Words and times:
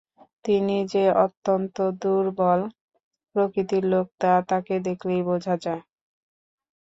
তিনি 0.45 0.77
যে 0.93 1.03
অত্যন্ত 1.25 1.75
দুর্বল 2.01 2.61
প্রকৃতির 3.35 3.83
লোক 3.85 4.07
তা 4.21 4.33
তাকে 4.49 4.75
দেখলেই 4.87 5.21
বোঝা 5.29 5.55
যায়। 5.63 5.81